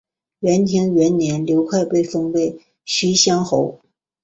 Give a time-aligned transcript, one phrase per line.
[0.39, 3.81] 元延元年刘快被封为徐乡侯。